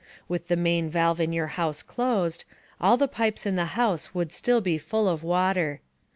[0.27, 2.43] With the main valve in your house closed,
[2.79, 5.79] all the pipes in the house would still be full of water.